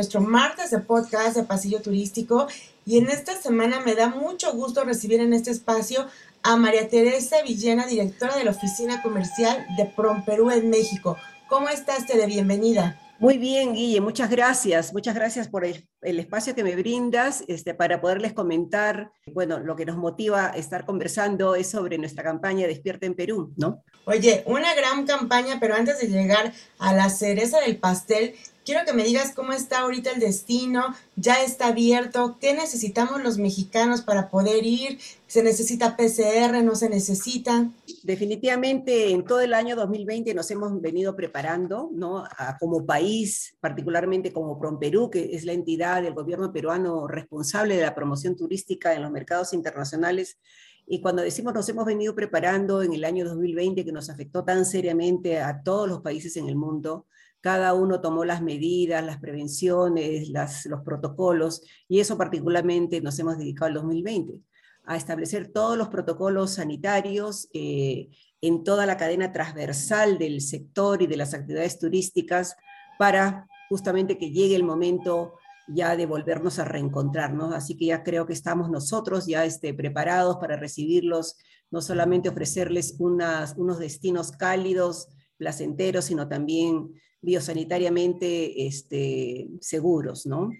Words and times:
nuestro 0.00 0.22
martes 0.22 0.70
de 0.70 0.78
podcast 0.78 1.36
de 1.36 1.42
Pasillo 1.42 1.82
Turístico 1.82 2.46
y 2.86 2.96
en 2.96 3.10
esta 3.10 3.36
semana 3.36 3.80
me 3.80 3.94
da 3.94 4.08
mucho 4.08 4.50
gusto 4.54 4.82
recibir 4.82 5.20
en 5.20 5.34
este 5.34 5.50
espacio 5.50 6.06
a 6.42 6.56
María 6.56 6.88
Teresa 6.88 7.42
Villena, 7.42 7.86
directora 7.86 8.34
de 8.36 8.44
la 8.44 8.52
Oficina 8.52 9.02
Comercial 9.02 9.66
de 9.76 9.84
Prom 9.84 10.24
Perú 10.24 10.50
en 10.50 10.70
México. 10.70 11.18
¿Cómo 11.50 11.68
estás, 11.68 12.06
Tere? 12.06 12.24
Bienvenida. 12.24 12.98
Muy 13.18 13.36
bien, 13.36 13.74
Guille, 13.74 14.00
muchas 14.00 14.30
gracias. 14.30 14.94
Muchas 14.94 15.14
gracias 15.14 15.48
por 15.48 15.66
el, 15.66 15.84
espacio 16.00 16.54
que 16.54 16.64
me 16.64 16.74
brindas 16.74 17.44
este, 17.46 17.74
para 17.74 18.00
poderles 18.00 18.32
comentar. 18.32 19.12
Bueno, 19.26 19.58
lo 19.58 19.76
que 19.76 19.84
nos 19.84 19.98
motiva 19.98 20.46
a 20.46 20.56
estar 20.56 20.86
conversando 20.86 21.56
es 21.56 21.68
sobre 21.68 21.98
nuestra 21.98 22.24
campaña 22.24 22.66
Despierta 22.66 23.04
en 23.04 23.14
Perú, 23.14 23.52
¿no? 23.58 23.84
Oye, 24.06 24.42
una 24.46 24.74
gran 24.74 25.04
campaña, 25.04 25.58
pero 25.60 25.74
antes 25.74 26.00
de 26.00 26.08
llegar 26.08 26.54
a 26.78 26.94
la 26.94 27.10
cereza 27.10 27.60
del 27.60 27.76
pastel, 27.76 28.36
quiero 28.70 28.86
que 28.86 28.92
me 28.92 29.02
digas 29.02 29.32
cómo 29.34 29.52
está 29.52 29.80
ahorita 29.80 30.12
el 30.12 30.20
destino, 30.20 30.94
ya 31.16 31.42
está 31.42 31.66
abierto, 31.66 32.38
qué 32.40 32.54
necesitamos 32.54 33.20
los 33.20 33.36
mexicanos 33.36 34.02
para 34.02 34.30
poder 34.30 34.64
ir, 34.64 35.00
se 35.26 35.42
necesita 35.42 35.96
PCR, 35.96 36.62
no 36.62 36.76
se 36.76 36.88
necesita. 36.88 37.68
Definitivamente 38.04 39.10
en 39.10 39.24
todo 39.24 39.40
el 39.40 39.54
año 39.54 39.74
2020 39.74 40.34
nos 40.34 40.48
hemos 40.52 40.80
venido 40.80 41.16
preparando, 41.16 41.90
¿no? 41.92 42.22
como 42.60 42.86
país, 42.86 43.56
particularmente 43.58 44.32
como 44.32 44.56
PROMPERÚ, 44.60 45.10
que 45.10 45.30
es 45.34 45.44
la 45.44 45.52
entidad 45.52 46.00
del 46.04 46.14
gobierno 46.14 46.52
peruano 46.52 47.08
responsable 47.08 47.74
de 47.74 47.82
la 47.82 47.96
promoción 47.96 48.36
turística 48.36 48.94
en 48.94 49.02
los 49.02 49.10
mercados 49.10 49.52
internacionales, 49.52 50.38
y 50.86 51.00
cuando 51.00 51.22
decimos 51.22 51.54
nos 51.54 51.68
hemos 51.68 51.86
venido 51.86 52.14
preparando 52.14 52.82
en 52.82 52.92
el 52.92 53.04
año 53.04 53.24
2020 53.24 53.84
que 53.84 53.92
nos 53.92 54.10
afectó 54.10 54.44
tan 54.44 54.64
seriamente 54.64 55.40
a 55.40 55.60
todos 55.62 55.88
los 55.88 56.02
países 56.02 56.36
en 56.36 56.48
el 56.48 56.54
mundo, 56.54 57.06
cada 57.40 57.74
uno 57.74 58.00
tomó 58.00 58.24
las 58.24 58.42
medidas, 58.42 59.04
las 59.04 59.18
prevenciones, 59.18 60.30
los 60.66 60.82
protocolos, 60.84 61.62
y 61.88 62.00
eso 62.00 62.18
particularmente 62.18 63.00
nos 63.00 63.18
hemos 63.18 63.38
dedicado 63.38 63.68
al 63.68 63.74
2020, 63.74 64.40
a 64.84 64.96
establecer 64.96 65.48
todos 65.48 65.76
los 65.78 65.88
protocolos 65.88 66.54
sanitarios 66.54 67.48
eh, 67.52 68.08
en 68.40 68.64
toda 68.64 68.86
la 68.86 68.96
cadena 68.96 69.32
transversal 69.32 70.18
del 70.18 70.40
sector 70.40 71.02
y 71.02 71.06
de 71.06 71.16
las 71.16 71.34
actividades 71.34 71.78
turísticas 71.78 72.56
para 72.98 73.46
justamente 73.68 74.18
que 74.18 74.30
llegue 74.30 74.56
el 74.56 74.64
momento 74.64 75.34
ya 75.68 75.96
de 75.96 76.06
volvernos 76.06 76.58
a 76.58 76.64
reencontrarnos. 76.64 77.54
Así 77.54 77.76
que 77.76 77.86
ya 77.86 78.02
creo 78.02 78.26
que 78.26 78.32
estamos 78.32 78.70
nosotros 78.70 79.26
ya 79.26 79.44
este, 79.44 79.72
preparados 79.74 80.36
para 80.36 80.56
recibirlos, 80.56 81.36
no 81.70 81.80
solamente 81.80 82.28
ofrecerles 82.28 82.96
unos 82.98 83.78
destinos 83.78 84.32
cálidos, 84.32 85.08
placenteros, 85.36 86.06
sino 86.06 86.28
también 86.28 86.90
biosanitariamente 87.22 88.66
este, 88.66 89.48
seguros, 89.60 90.26
¿no? 90.26 90.50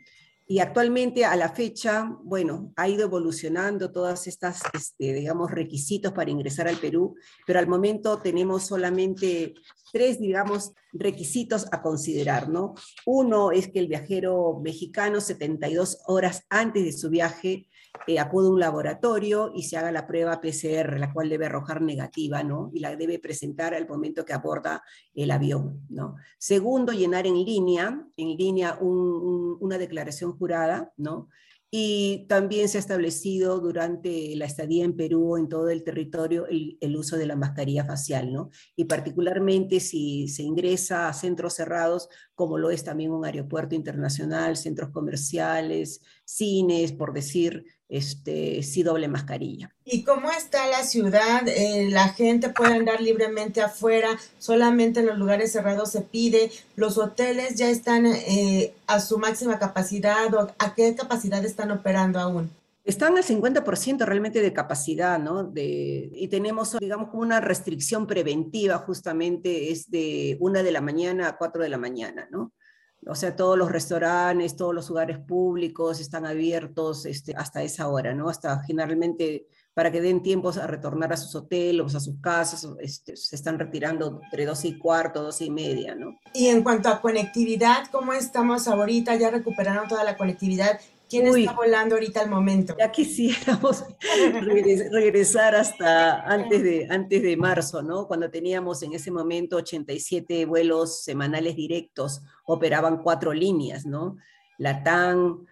Y 0.50 0.58
actualmente, 0.58 1.24
a 1.24 1.36
la 1.36 1.50
fecha, 1.50 2.18
bueno, 2.24 2.72
ha 2.74 2.88
ido 2.88 3.04
evolucionando 3.04 3.92
todas 3.92 4.26
estas, 4.26 4.62
este, 4.74 5.14
digamos, 5.14 5.48
requisitos 5.48 6.12
para 6.12 6.32
ingresar 6.32 6.66
al 6.66 6.76
Perú, 6.76 7.14
pero 7.46 7.60
al 7.60 7.68
momento 7.68 8.18
tenemos 8.18 8.64
solamente 8.64 9.54
tres, 9.92 10.18
digamos, 10.18 10.72
requisitos 10.92 11.66
a 11.70 11.80
considerar, 11.82 12.48
¿no? 12.48 12.74
Uno 13.06 13.52
es 13.52 13.68
que 13.68 13.78
el 13.78 13.86
viajero 13.86 14.58
mexicano, 14.60 15.20
72 15.20 15.98
horas 16.06 16.44
antes 16.50 16.82
de 16.82 16.92
su 16.94 17.10
viaje, 17.10 17.68
eh, 18.06 18.18
acude 18.18 18.48
a 18.48 18.50
un 18.50 18.60
laboratorio 18.60 19.52
y 19.54 19.64
se 19.64 19.76
haga 19.76 19.92
la 19.92 20.06
prueba 20.06 20.40
PCR, 20.40 20.98
la 20.98 21.12
cual 21.12 21.28
debe 21.28 21.46
arrojar 21.46 21.82
negativa, 21.82 22.42
¿no? 22.42 22.70
Y 22.74 22.80
la 22.80 22.96
debe 22.96 23.18
presentar 23.18 23.74
al 23.74 23.88
momento 23.88 24.24
que 24.24 24.32
aborda 24.32 24.82
el 25.14 25.30
avión, 25.30 25.86
¿no? 25.88 26.16
Segundo, 26.38 26.92
llenar 26.92 27.26
en 27.26 27.44
línea, 27.44 28.06
en 28.16 28.36
línea 28.36 28.78
una 28.80 29.78
declaración 29.78 30.36
jurada, 30.36 30.92
¿no? 30.96 31.28
Y 31.72 32.26
también 32.28 32.68
se 32.68 32.78
ha 32.78 32.80
establecido 32.80 33.60
durante 33.60 34.34
la 34.34 34.44
estadía 34.44 34.84
en 34.84 34.96
Perú, 34.96 35.36
en 35.36 35.48
todo 35.48 35.70
el 35.70 35.84
territorio, 35.84 36.48
el, 36.48 36.76
el, 36.80 36.96
uso 36.96 37.16
de 37.16 37.26
la 37.26 37.36
mascarilla 37.36 37.84
facial, 37.84 38.32
¿no? 38.32 38.50
Y 38.74 38.86
particularmente 38.86 39.78
si 39.78 40.26
se 40.26 40.42
ingresa 40.42 41.08
a 41.08 41.12
centros 41.12 41.54
cerrados, 41.54 42.08
como 42.40 42.56
lo 42.56 42.70
es 42.70 42.84
también 42.84 43.10
un 43.10 43.26
aeropuerto 43.26 43.74
internacional, 43.74 44.56
centros 44.56 44.88
comerciales, 44.88 46.00
cines, 46.24 46.90
por 46.90 47.12
decir, 47.12 47.66
este, 47.86 48.62
sí 48.62 48.82
doble 48.82 49.08
mascarilla. 49.08 49.74
¿Y 49.84 50.04
cómo 50.04 50.30
está 50.30 50.66
la 50.68 50.82
ciudad? 50.84 51.46
Eh, 51.46 51.90
¿La 51.90 52.08
gente 52.08 52.48
puede 52.48 52.76
andar 52.76 53.02
libremente 53.02 53.60
afuera? 53.60 54.18
¿Solamente 54.38 55.00
en 55.00 55.06
los 55.08 55.18
lugares 55.18 55.52
cerrados 55.52 55.92
se 55.92 56.00
pide? 56.00 56.50
¿Los 56.76 56.96
hoteles 56.96 57.56
ya 57.56 57.68
están 57.68 58.06
eh, 58.06 58.72
a 58.86 59.00
su 59.00 59.18
máxima 59.18 59.58
capacidad 59.58 60.32
o 60.32 60.50
a 60.58 60.74
qué 60.74 60.94
capacidad 60.94 61.44
están 61.44 61.70
operando 61.70 62.20
aún? 62.20 62.50
Están 62.90 63.16
al 63.16 63.22
50% 63.22 64.04
realmente 64.04 64.42
de 64.42 64.52
capacidad, 64.52 65.16
¿no? 65.16 65.44
De, 65.44 66.10
y 66.12 66.26
tenemos, 66.26 66.76
digamos, 66.80 67.10
como 67.10 67.22
una 67.22 67.40
restricción 67.40 68.04
preventiva 68.04 68.78
justamente 68.78 69.70
es 69.70 69.88
de 69.92 70.36
una 70.40 70.64
de 70.64 70.72
la 70.72 70.80
mañana 70.80 71.28
a 71.28 71.36
cuatro 71.36 71.62
de 71.62 71.68
la 71.68 71.78
mañana, 71.78 72.26
¿no? 72.32 72.52
O 73.06 73.14
sea, 73.14 73.36
todos 73.36 73.56
los 73.56 73.70
restaurantes, 73.70 74.56
todos 74.56 74.74
los 74.74 74.88
lugares 74.88 75.20
públicos 75.20 76.00
están 76.00 76.26
abiertos 76.26 77.06
este, 77.06 77.32
hasta 77.36 77.62
esa 77.62 77.86
hora, 77.86 78.12
¿no? 78.12 78.28
Hasta 78.28 78.60
generalmente 78.64 79.46
para 79.72 79.92
que 79.92 80.00
den 80.00 80.20
tiempos 80.20 80.58
a 80.58 80.66
retornar 80.66 81.12
a 81.12 81.16
sus 81.16 81.32
hoteles, 81.36 81.94
a 81.94 82.00
sus 82.00 82.20
casas, 82.20 82.66
este, 82.80 83.16
se 83.16 83.36
están 83.36 83.56
retirando 83.56 84.20
entre 84.24 84.46
12 84.46 84.66
y 84.66 84.78
cuarto, 84.78 85.22
12 85.22 85.44
y 85.44 85.50
media, 85.50 85.94
¿no? 85.94 86.18
Y 86.34 86.48
en 86.48 86.64
cuanto 86.64 86.88
a 86.88 87.00
conectividad, 87.00 87.86
¿cómo 87.92 88.12
estamos 88.14 88.66
ahorita? 88.66 89.14
¿Ya 89.14 89.30
recuperaron 89.30 89.86
toda 89.86 90.02
la 90.02 90.16
conectividad? 90.16 90.80
¿Quién 91.10 91.26
está 91.26 91.52
volando 91.52 91.96
ahorita 91.96 92.20
al 92.20 92.30
momento? 92.30 92.76
Ya 92.78 92.92
quisiéramos 92.92 93.84
regresar 94.92 95.56
hasta 95.56 96.20
antes 96.22 96.62
de, 96.62 96.86
antes 96.88 97.22
de 97.22 97.36
marzo, 97.36 97.82
¿no? 97.82 98.06
Cuando 98.06 98.30
teníamos 98.30 98.82
en 98.84 98.92
ese 98.92 99.10
momento 99.10 99.56
87 99.56 100.46
vuelos 100.46 101.02
semanales 101.02 101.56
directos, 101.56 102.22
operaban 102.44 103.02
cuatro 103.02 103.32
líneas, 103.32 103.84
¿no? 103.84 104.18
Latam, 104.58 105.46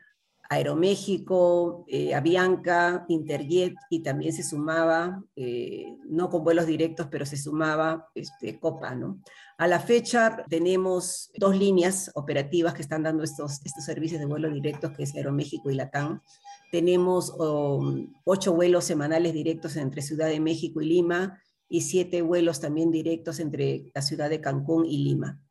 Aeroméxico, 0.51 1.85
eh, 1.89 2.15
Avianca, 2.15 3.05
Interjet 3.09 3.75
y 3.91 4.03
también 4.03 4.33
se 4.33 4.43
sumaba, 4.43 5.23
eh, 5.37 5.97
no 6.09 6.31
con 6.31 6.43
vuelos 6.43 6.67
directos, 6.67 7.09
pero 7.11 7.27
se 7.27 7.37
sumaba 7.37 8.09
este, 8.15 8.59
Copa, 8.59 8.95
¿no? 8.95 9.21
A 9.59 9.67
la 9.67 9.79
fecha 9.79 10.45
tenemos 10.49 11.31
dos 11.37 11.57
líneas 11.57 12.11
operativas 12.15 12.73
que 12.73 12.83
están 12.83 13.03
dando 13.03 13.25
estos, 13.25 13.61
estos 13.65 13.85
servicios 13.85 14.21
de 14.21 14.27
vuelos 14.27 14.55
directos, 14.55 14.93
que 14.93 15.03
es 15.03 15.15
Aeroméxico 15.15 15.71
y 15.71 15.75
Latam. 15.75 16.23
Tenemos 16.73 17.35
um, 17.39 18.13
ocho 18.25 18.55
vuelos 18.55 18.85
semanales 18.85 19.35
directos 19.35 19.77
entre 19.77 20.01
Ciudad 20.01 20.29
de 20.29 20.41
México 20.41 20.81
y 20.81 20.87
Lima 20.87 21.43
y 21.69 21.83
siete 21.83 22.23
vuelos 22.23 22.61
también 22.61 22.91
directos 22.91 23.41
entre 23.41 23.91
la 23.95 24.01
ciudad 24.01 24.31
de 24.31 24.41
Cancún 24.41 24.87
y 24.87 24.99
Lima. 25.05 25.43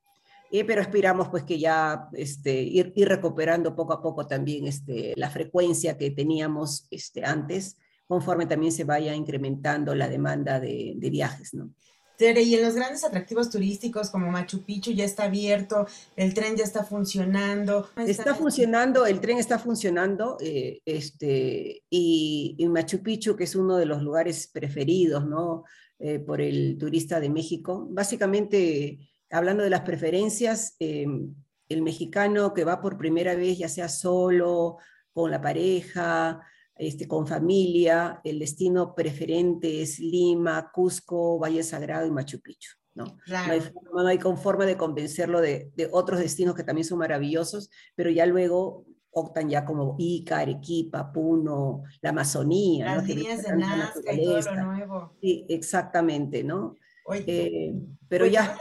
Eh, 0.51 0.63
pero 0.65 0.81
esperamos 0.81 1.29
pues 1.29 1.43
que 1.43 1.59
ya 1.59 2.09
este, 2.13 2.61
ir, 2.61 2.93
ir, 2.95 3.07
recuperando 3.07 3.75
poco 3.75 3.93
a 3.93 4.01
poco 4.01 4.27
también 4.27 4.67
este, 4.67 5.13
la 5.17 5.29
frecuencia 5.29 5.97
que 5.97 6.11
teníamos 6.11 6.87
este, 6.89 7.25
antes, 7.25 7.77
conforme 8.07 8.45
también 8.45 8.71
se 8.71 8.85
vaya 8.85 9.13
incrementando 9.13 9.93
la 9.93 10.07
demanda 10.07 10.59
de, 10.59 10.93
de 10.95 11.09
viajes, 11.09 11.53
¿no? 11.53 11.71
y 12.19 12.55
en 12.55 12.63
los 12.63 12.75
grandes 12.75 13.03
atractivos 13.03 13.49
turísticos 13.49 14.09
como 14.09 14.31
Machu 14.31 14.63
Picchu 14.63 14.91
ya 14.91 15.05
está 15.05 15.25
abierto, 15.25 15.85
el 16.15 16.33
tren 16.33 16.55
ya 16.55 16.63
está 16.63 16.83
funcionando. 16.83 17.89
Está, 17.95 18.33
funcionando, 18.33 19.05
el 19.05 19.19
tren 19.19 19.37
está 19.37 19.59
funcionando, 19.59 20.37
eh, 20.39 20.81
este, 20.85 21.83
y, 21.89 22.57
Machu 22.69 23.03
Picchu, 23.03 23.35
que 23.35 23.43
es 23.43 23.55
uno 23.55 23.77
de 23.77 23.85
los 23.85 24.01
lugares 24.01 24.47
preferidos, 24.47 25.25
¿no? 25.25 25.63
Eh, 25.99 26.19
por 26.19 26.41
el 26.41 26.77
turista 26.77 27.19
de 27.19 27.29
México. 27.29 27.87
Básicamente, 27.89 28.99
hablando 29.29 29.63
de 29.63 29.69
las 29.69 29.81
preferencias, 29.81 30.75
em, 30.79 31.33
el 31.69 31.81
mexicano 31.81 32.53
que 32.53 32.63
va 32.63 32.81
por 32.81 32.97
primera 32.97 33.35
vez, 33.35 33.57
ya 33.57 33.69
sea 33.69 33.89
solo, 33.89 34.77
con 35.13 35.31
la 35.31 35.41
pareja, 35.41 36.41
este, 36.75 37.07
con 37.07 37.25
familia, 37.25 38.21
el 38.23 38.39
destino 38.39 38.93
preferente 38.93 39.81
es 39.81 39.99
Lima, 39.99 40.69
Cusco, 40.71 41.39
Valle 41.39 41.63
Sagrado 41.63 42.05
y 42.05 42.11
Machu 42.11 42.39
Picchu. 42.39 42.77
¿no? 42.93 43.05
No, 43.27 44.07
hay, 44.07 44.19
forma 44.19 44.65
de 44.65 44.75
convencerlo 44.75 45.39
de, 45.39 45.71
otros 45.91 46.19
destinos 46.19 46.55
que 46.55 46.63
también 46.63 46.85
son 46.85 46.97
maravillosos, 46.99 47.69
pero 47.95 48.09
ya 48.09 48.25
luego 48.25 48.85
optan 49.11 49.49
ya 49.49 49.65
como 49.65 49.95
Ica, 49.97 50.39
Arequipa, 50.39 51.11
Puno, 51.11 51.83
la 52.01 52.09
Amazonía. 52.09 52.95
Las 52.95 53.07
líneas 53.07 53.43
de 53.43 53.55
Nazca 53.55 54.13
y 54.13 54.23
todo 54.23 54.41
lo 54.41 54.63
nuevo. 54.65 55.17
Sí, 55.21 55.45
exactamente, 55.49 56.43
¿no? 56.43 56.75
Eh, 57.11 57.73
pero 58.07 58.25
ya... 58.25 58.57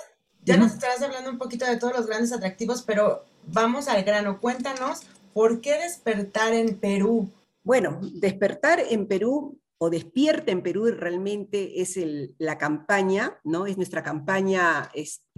Ya 0.46 0.56
nos 0.56 0.74
estás 0.74 1.02
hablando 1.02 1.28
un 1.28 1.38
poquito 1.38 1.66
de 1.66 1.76
todos 1.76 1.92
los 1.92 2.06
grandes 2.06 2.32
atractivos, 2.32 2.82
pero 2.82 3.24
vamos 3.48 3.88
al 3.88 4.04
grano. 4.04 4.40
Cuéntanos, 4.40 5.00
¿por 5.32 5.60
qué 5.60 5.72
despertar 5.72 6.52
en 6.52 6.78
Perú? 6.78 7.32
Bueno, 7.64 7.98
despertar 8.14 8.78
en 8.88 9.08
Perú 9.08 9.58
o 9.78 9.90
despierta 9.90 10.52
en 10.52 10.62
Perú 10.62 10.86
realmente 10.86 11.82
es 11.82 11.98
la 12.38 12.58
campaña, 12.58 13.40
¿no? 13.42 13.66
Es 13.66 13.76
nuestra 13.76 14.04
campaña 14.04 14.88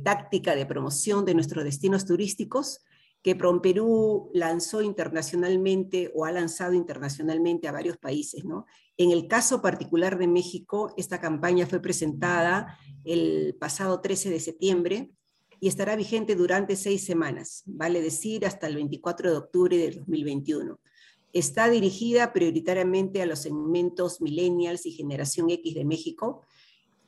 táctica 0.05 0.55
de 0.55 0.67
promoción 0.67 1.25
de 1.25 1.33
nuestros 1.33 1.65
destinos 1.65 2.05
turísticos 2.05 2.85
que 3.23 3.35
PromPerú 3.35 4.31
lanzó 4.35 4.83
internacionalmente 4.83 6.13
o 6.15 6.27
ha 6.27 6.33
lanzado 6.33 6.75
internacionalmente 6.75 7.67
a 7.67 7.73
varios 7.73 7.97
países. 7.97 8.45
¿no? 8.45 8.67
En 8.99 9.13
el 9.13 9.29
caso 9.29 9.63
particular 9.63 10.19
de 10.19 10.27
México, 10.27 10.93
esta 10.97 11.21
campaña 11.21 11.67
fue 11.67 11.81
presentada 11.81 12.77
el 13.05 13.55
pasado 13.59 14.01
13 14.01 14.29
de 14.29 14.41
septiembre 14.41 15.13
y 15.61 15.69
estará 15.69 15.95
vigente 15.95 16.35
durante 16.35 16.75
seis 16.75 17.05
semanas, 17.05 17.63
vale 17.65 18.03
decir, 18.03 18.45
hasta 18.45 18.67
el 18.67 18.75
24 18.75 19.31
de 19.31 19.37
octubre 19.37 19.79
de 19.79 19.93
2021. 19.93 20.81
Está 21.33 21.71
dirigida 21.71 22.33
prioritariamente 22.33 23.23
a 23.23 23.27
los 23.27 23.39
segmentos 23.39 24.21
millennials 24.21 24.85
y 24.85 24.93
generación 24.93 25.49
X 25.51 25.75
de 25.75 25.85
México 25.85 26.43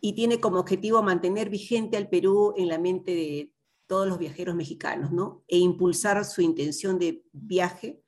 y 0.00 0.12
tiene 0.12 0.38
como 0.38 0.60
objetivo 0.60 1.02
mantener 1.02 1.50
vigente 1.50 1.96
al 1.96 2.08
Perú 2.08 2.54
en 2.56 2.68
la 2.68 2.78
mente 2.78 3.14
de 3.16 3.52
todos 3.88 4.06
los 4.06 4.20
viajeros 4.20 4.54
mexicanos, 4.54 5.10
¿no? 5.10 5.42
E 5.48 5.58
impulsar 5.58 6.24
su 6.24 6.40
intención 6.40 7.00
de 7.00 7.24
viaje, 7.32 8.00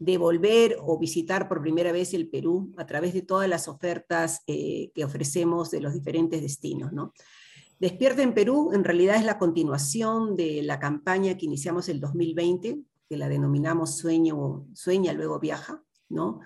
de 0.00 0.16
volver 0.18 0.78
o 0.80 0.98
visitar 0.98 1.46
por 1.46 1.60
primera 1.60 1.92
vez 1.92 2.14
el 2.14 2.28
Perú 2.28 2.72
a 2.78 2.86
través 2.86 3.12
de 3.12 3.22
todas 3.22 3.48
las 3.48 3.68
ofertas 3.68 4.42
eh, 4.46 4.90
que 4.94 5.04
ofrecemos 5.04 5.70
de 5.70 5.80
los 5.80 5.92
diferentes 5.92 6.40
destinos, 6.40 6.92
¿no? 6.92 7.12
Despierta 7.78 8.22
en 8.22 8.34
Perú 8.34 8.70
en 8.72 8.82
realidad 8.82 9.16
es 9.16 9.24
la 9.24 9.38
continuación 9.38 10.36
de 10.36 10.62
la 10.62 10.80
campaña 10.80 11.36
que 11.36 11.46
iniciamos 11.46 11.88
el 11.88 12.00
2020, 12.00 12.80
que 13.08 13.16
la 13.16 13.28
denominamos 13.28 13.96
Sueño, 13.96 14.66
Sueña, 14.74 15.12
luego 15.12 15.38
viaja, 15.38 15.82
¿no? 16.08 16.40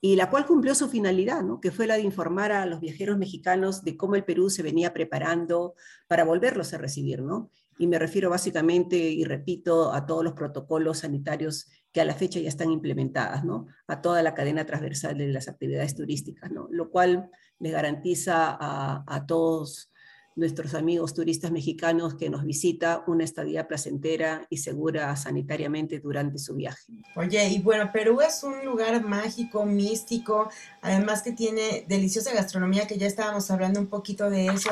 y 0.00 0.16
la 0.16 0.30
cual 0.30 0.46
cumplió 0.46 0.74
su 0.74 0.88
finalidad, 0.88 1.42
¿no? 1.42 1.60
que 1.60 1.70
fue 1.70 1.86
la 1.86 1.96
de 1.96 2.02
informar 2.02 2.52
a 2.52 2.64
los 2.64 2.80
viajeros 2.80 3.18
mexicanos 3.18 3.84
de 3.84 3.96
cómo 3.96 4.14
el 4.14 4.24
Perú 4.24 4.48
se 4.48 4.62
venía 4.62 4.94
preparando 4.94 5.74
para 6.08 6.24
volverlos 6.24 6.72
a 6.72 6.78
recibir, 6.78 7.22
¿no? 7.22 7.50
Y 7.80 7.86
me 7.86 7.98
refiero 7.98 8.28
básicamente, 8.28 8.98
y 8.98 9.24
repito, 9.24 9.94
a 9.94 10.04
todos 10.04 10.22
los 10.22 10.34
protocolos 10.34 10.98
sanitarios 10.98 11.66
que 11.90 12.02
a 12.02 12.04
la 12.04 12.14
fecha 12.14 12.38
ya 12.38 12.50
están 12.50 12.70
implementadas, 12.70 13.42
¿no? 13.42 13.68
A 13.86 14.02
toda 14.02 14.22
la 14.22 14.34
cadena 14.34 14.66
transversal 14.66 15.16
de 15.16 15.28
las 15.28 15.48
actividades 15.48 15.94
turísticas, 15.94 16.50
¿no? 16.50 16.68
Lo 16.70 16.90
cual 16.90 17.30
le 17.58 17.70
garantiza 17.70 18.50
a, 18.50 19.02
a 19.06 19.24
todos 19.24 19.89
nuestros 20.40 20.74
amigos 20.74 21.14
turistas 21.14 21.52
mexicanos 21.52 22.14
que 22.14 22.30
nos 22.30 22.44
visita 22.44 23.04
una 23.06 23.24
estadía 23.24 23.68
placentera 23.68 24.46
y 24.48 24.56
segura 24.56 25.14
sanitariamente 25.16 26.00
durante 26.00 26.38
su 26.38 26.54
viaje. 26.54 26.92
Oye, 27.14 27.48
y 27.48 27.60
bueno, 27.60 27.90
Perú 27.92 28.20
es 28.22 28.42
un 28.42 28.64
lugar 28.64 29.04
mágico, 29.04 29.66
místico, 29.66 30.50
además 30.80 31.22
que 31.22 31.32
tiene 31.32 31.84
deliciosa 31.86 32.32
gastronomía, 32.32 32.86
que 32.86 32.98
ya 32.98 33.06
estábamos 33.06 33.50
hablando 33.50 33.78
un 33.78 33.88
poquito 33.88 34.30
de 34.30 34.46
eso. 34.46 34.70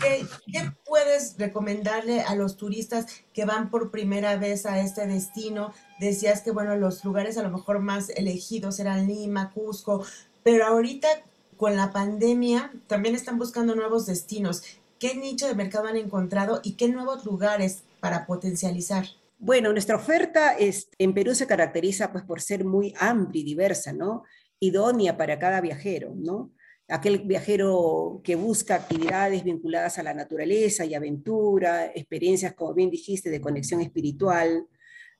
¿Qué, 0.00 0.26
¿Qué, 0.52 0.70
puedes 0.84 1.36
recomendarle 1.38 2.20
a 2.20 2.34
los 2.36 2.56
turistas 2.56 3.06
que 3.32 3.44
van 3.44 3.70
por 3.70 3.90
primera 3.90 4.36
vez 4.36 4.66
a 4.66 4.80
este 4.80 5.06
destino? 5.06 5.72
Decías 5.98 6.42
que, 6.42 6.50
bueno, 6.50 6.76
los 6.76 7.04
lugares 7.04 7.38
a 7.38 7.42
lo 7.42 7.50
mejor 7.50 7.80
más 7.80 8.10
elegidos 8.10 8.78
eran 8.78 9.06
Lima, 9.06 9.50
Cusco, 9.52 10.04
pero 10.42 10.66
ahorita 10.66 11.08
con 11.56 11.74
la 11.74 11.90
pandemia 11.90 12.70
también 12.86 13.14
están 13.14 13.38
buscando 13.38 13.74
nuevos 13.74 14.04
destinos 14.04 14.62
qué 14.98 15.14
nicho 15.14 15.46
de 15.46 15.54
mercado 15.54 15.86
han 15.86 15.96
encontrado 15.96 16.60
y 16.62 16.72
qué 16.72 16.88
nuevos 16.88 17.24
lugares 17.24 17.82
para 18.00 18.26
potencializar. 18.26 19.06
Bueno, 19.38 19.72
nuestra 19.72 19.96
oferta 19.96 20.52
es, 20.52 20.88
en 20.98 21.12
Perú 21.12 21.34
se 21.34 21.46
caracteriza 21.46 22.12
pues, 22.12 22.24
por 22.24 22.40
ser 22.40 22.64
muy 22.64 22.94
amplia 22.98 23.42
y 23.42 23.44
diversa, 23.44 23.92
¿no? 23.92 24.24
idónea 24.58 25.18
para 25.18 25.38
cada 25.38 25.60
viajero, 25.60 26.14
¿no? 26.16 26.50
aquel 26.88 27.20
viajero 27.20 28.20
que 28.22 28.36
busca 28.36 28.76
actividades 28.76 29.42
vinculadas 29.42 29.98
a 29.98 30.02
la 30.02 30.14
naturaleza 30.14 30.84
y 30.84 30.94
aventura, 30.94 31.86
experiencias, 31.86 32.54
como 32.54 32.74
bien 32.74 32.90
dijiste, 32.90 33.28
de 33.30 33.40
conexión 33.40 33.80
espiritual, 33.80 34.66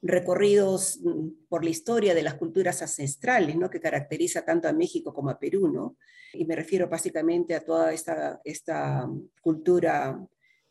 recorridos 0.02 1.00
mm, 1.02 1.46
por 1.48 1.64
la 1.64 1.70
historia 1.70 2.14
de 2.14 2.22
las 2.22 2.34
culturas 2.34 2.82
ancestrales, 2.82 3.56
¿no? 3.56 3.70
que 3.70 3.80
caracteriza 3.80 4.44
tanto 4.44 4.68
a 4.68 4.72
México 4.72 5.12
como 5.12 5.30
a 5.30 5.38
Perú, 5.38 5.68
¿no? 5.68 5.96
y 6.32 6.44
me 6.44 6.56
refiero 6.56 6.88
básicamente 6.88 7.54
a 7.54 7.64
toda 7.64 7.92
esta, 7.92 8.40
esta 8.44 9.08
cultura 9.40 10.18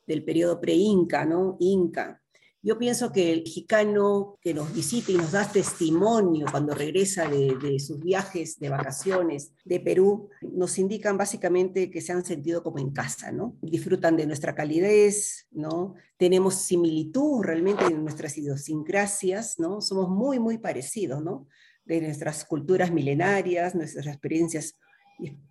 del 0.06 0.24
periodo 0.24 0.62
pre-inca, 0.62 1.26
¿no? 1.26 1.58
Inca. 1.60 2.22
Yo 2.66 2.80
pienso 2.80 3.12
que 3.12 3.32
el 3.32 3.44
mexicano 3.44 4.40
que 4.42 4.52
nos 4.52 4.74
visita 4.74 5.12
y 5.12 5.18
nos 5.18 5.34
da 5.34 5.48
testimonio 5.48 6.48
cuando 6.50 6.74
regresa 6.74 7.30
de, 7.30 7.56
de, 7.62 7.80
sus 7.80 8.00
viajes 8.00 8.58
de 8.58 8.70
vacaciones 8.70 9.54
de 9.64 9.80
Perú, 9.80 10.30
nos 10.42 10.80
indican 10.80 11.16
básicamente 11.16 11.92
que 11.92 12.02
se 12.02 12.12
han 12.12 12.26
sentido 12.26 12.64
como 12.64 12.80
en 12.80 12.90
casa, 12.90 13.32
¿no? 13.32 13.56
Disfrutan 13.62 14.18
de 14.18 14.26
nuestra 14.26 14.56
calidez, 14.56 15.46
¿no? 15.52 15.94
Tenemos 16.18 16.56
similitud 16.56 17.44
realmente 17.44 17.86
en 17.86 18.02
nuestras 18.02 18.36
idiosincrasias, 18.36 19.60
¿no? 19.60 19.80
Somos 19.80 20.10
muy, 20.10 20.40
muy 20.40 20.58
parecidos, 20.58 21.24
¿no? 21.24 21.48
De 21.86 22.02
nuestras 22.02 22.46
culturas 22.46 22.92
milenarias, 22.92 23.76
nuestras 23.76 24.08
experiencias 24.08 24.76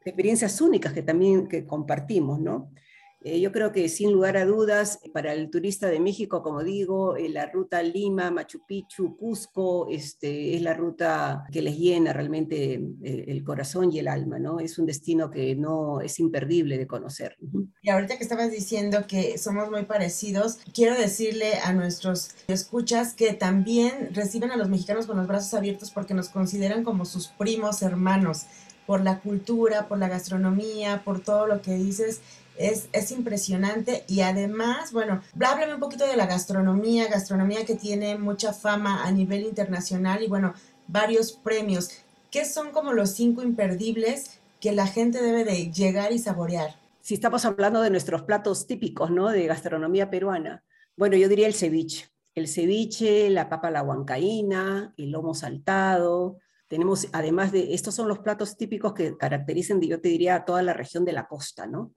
experiencias 0.05 0.61
únicas 0.61 0.93
que 0.93 1.03
también 1.03 1.47
que 1.47 1.65
compartimos, 1.65 2.41
¿no? 2.41 2.73
Eh, 3.25 3.41
yo 3.41 3.53
creo 3.53 3.73
que 3.73 3.89
sin 3.89 4.13
lugar 4.13 4.37
a 4.37 4.45
dudas, 4.45 5.01
para 5.15 5.33
el 5.33 5.49
turista 5.49 5.89
de 5.89 5.99
México, 5.99 6.43
como 6.43 6.63
digo, 6.63 7.17
eh, 7.17 7.31
la 7.31 7.47
ruta 7.47 7.83
Lima, 7.83 8.31
Machu 8.31 8.67
Picchu, 8.67 9.17
Cusco, 9.17 9.89
este, 9.91 10.55
es 10.55 10.61
la 10.61 10.75
ruta 10.75 11.47
que 11.51 11.63
les 11.63 11.79
llena 11.79 12.13
realmente 12.13 12.75
eh, 12.75 13.25
el 13.29 13.43
corazón 13.43 13.91
y 13.91 13.99
el 13.99 14.09
alma, 14.09 14.39
¿no? 14.39 14.61
Es 14.61 14.79
un 14.79 14.85
destino 14.85 15.31
que 15.31 15.57
no 15.57 16.03
es 16.03 16.21
imperdible 16.21 16.77
de 16.77 16.87
conocer. 16.87 17.39
Y 17.81 17.89
ahorita 17.89 18.19
que 18.19 18.25
estabas 18.25 18.51
diciendo 18.51 19.07
que 19.09 19.39
somos 19.39 19.71
muy 19.71 19.87
parecidos, 19.87 20.59
quiero 20.75 20.95
decirle 20.95 21.55
a 21.65 21.73
nuestros 21.73 22.33
escuchas 22.47 23.15
que 23.15 23.33
también 23.33 24.11
reciben 24.13 24.51
a 24.51 24.57
los 24.59 24.69
mexicanos 24.69 25.07
con 25.07 25.17
los 25.17 25.27
brazos 25.27 25.55
abiertos 25.55 25.91
porque 25.91 26.13
nos 26.13 26.29
consideran 26.29 26.85
como 26.85 27.07
sus 27.07 27.29
primos 27.29 27.81
hermanos 27.81 28.43
por 28.87 29.03
la 29.03 29.21
cultura, 29.21 29.89
por 29.89 29.99
la 29.99 30.09
gastronomía, 30.09 31.03
por 31.05 31.21
todo 31.21 31.47
lo 31.47 31.63
que 31.63 31.75
dices. 31.75 32.21
Es, 32.57 32.89
es, 32.93 33.11
impresionante 33.11 34.05
y 34.07 34.21
además, 34.21 34.93
bueno, 34.93 35.23
háblame 35.35 35.75
un 35.75 35.81
poquito 35.81 36.07
de 36.07 36.17
la 36.17 36.27
gastronomía, 36.27 37.09
gastronomía 37.09 37.65
que 37.65 37.75
tiene 37.75 38.17
mucha 38.17 38.53
fama 38.53 39.05
a 39.05 39.11
nivel 39.11 39.43
internacional 39.43 40.23
y 40.23 40.29
bueno, 40.29 40.55
varios 40.87 41.33
premios. 41.33 41.91
¿Qué 42.31 42.45
son 42.45 42.71
como 42.71 42.93
los 42.93 43.11
cinco 43.11 43.43
imperdibles 43.43 44.39
que 44.61 44.73
la 44.73 44.87
gente 44.87 45.21
debe 45.21 45.45
de 45.45 45.73
llegar 45.73 46.13
y 46.13 46.19
saborear? 46.19 46.77
Si 47.01 47.15
estamos 47.15 47.45
hablando 47.45 47.81
de 47.81 47.91
nuestros 47.91 48.23
platos 48.23 48.67
típicos, 48.67 49.11
¿no? 49.11 49.29
De 49.29 49.47
gastronomía 49.47 50.11
peruana. 50.11 50.65
Bueno, 50.97 51.17
yo 51.17 51.29
diría 51.29 51.47
el 51.47 51.55
ceviche. 51.55 52.09
El 52.35 52.49
ceviche, 52.49 53.31
la 53.31 53.49
papa 53.49 53.71
la 53.71 53.83
huancaína, 53.83 54.95
el 54.97 55.11
lomo 55.11 55.35
saltado, 55.35 56.39
tenemos, 56.69 57.09
además 57.13 57.53
de, 57.53 57.75
estos 57.75 57.95
son 57.95 58.09
los 58.09 58.19
platos 58.21 58.57
típicos 58.57 58.95
que 58.95 59.17
caracterizan, 59.17 59.81
yo 59.81 60.01
te 60.01 60.09
diría, 60.09 60.35
a 60.35 60.45
toda 60.45 60.63
la 60.63 60.73
región 60.73 61.05
de 61.05 61.13
la 61.13 61.29
costa, 61.29 61.67
¿no? 61.67 61.93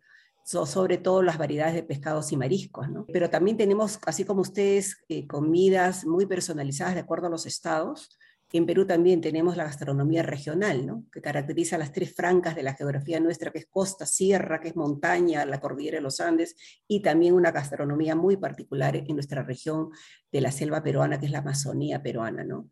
Sobre 0.48 0.98
todo 0.98 1.22
las 1.24 1.38
variedades 1.38 1.76
de 1.76 1.84
pescados 1.84 2.32
y 2.32 2.38
mariscos, 2.38 2.90
¿no? 2.90 3.06
Pero 3.12 3.30
también 3.30 3.58
tenemos, 3.58 4.00
así 4.06 4.24
como 4.24 4.42
ustedes, 4.42 4.98
eh, 5.10 5.28
comidas 5.28 6.06
muy 6.06 6.26
personalizadas 6.26 6.94
de 6.94 7.02
acuerdo 7.02 7.28
a 7.28 7.30
los 7.30 7.46
estados. 7.46 8.18
En 8.54 8.66
Perú 8.66 8.88
también 8.88 9.20
tenemos 9.20 9.58
la 9.58 9.66
gastronomía 9.66 10.24
regional, 10.24 10.86
¿no? 10.86 11.04
Que 11.12 11.22
caracteriza 11.22 11.78
las 11.78 11.92
tres 11.92 12.16
francas 12.16 12.56
de 12.56 12.64
la 12.64 12.76
geografía 12.76 13.20
nuestra, 13.20 13.52
que 13.52 13.60
es 13.60 13.68
costa, 13.70 14.06
sierra, 14.06 14.62
que 14.62 14.70
es 14.70 14.78
montaña, 14.78 15.46
la 15.46 15.60
cordillera 15.60 15.98
de 15.98 16.04
los 16.04 16.22
Andes, 16.22 16.56
y 16.88 17.02
también 17.02 17.34
una 17.34 17.52
gastronomía 17.52 18.16
muy 18.16 18.38
particular 18.38 18.96
en 18.96 19.16
nuestra 19.16 19.44
región 19.44 19.90
de 20.32 20.40
la 20.40 20.54
selva 20.54 20.82
peruana, 20.82 21.20
que 21.20 21.26
es 21.26 21.32
la 21.34 21.40
Amazonía 21.40 22.02
peruana, 22.02 22.46
¿no? 22.46 22.70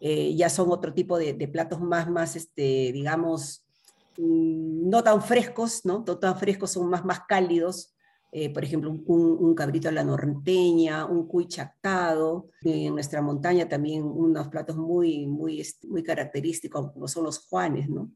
Eh, 0.00 0.34
ya 0.34 0.48
son 0.48 0.72
otro 0.72 0.92
tipo 0.92 1.16
de, 1.16 1.34
platos 1.46 1.80
más, 1.80 2.10
más 2.10 2.34
este, 2.34 2.90
digamos, 2.92 3.64
no 4.18 5.02
tan 5.02 5.22
frescos, 5.22 5.84
¿no? 5.84 6.04
No 6.06 6.18
tan 6.18 6.38
frescos, 6.38 6.72
son 6.72 6.88
más, 6.88 7.04
más 7.04 7.20
cálidos. 7.28 7.94
Eh, 8.34 8.50
por 8.50 8.64
ejemplo, 8.64 8.90
un, 8.90 9.54
cabrito 9.54 9.90
a 9.90 9.92
la 9.92 10.04
norteña, 10.04 11.04
un 11.04 11.26
cuy 11.26 11.46
chactado. 11.48 12.48
En 12.62 12.94
nuestra 12.94 13.20
montaña 13.20 13.68
también 13.68 14.04
unos 14.04 14.48
platos 14.48 14.76
muy, 14.76 15.26
muy, 15.26 15.60
este, 15.60 15.86
muy 15.86 16.02
característicos, 16.02 16.92
como 16.92 17.08
son 17.08 17.24
los 17.24 17.46
juanes, 17.46 17.88
¿no? 17.90 18.10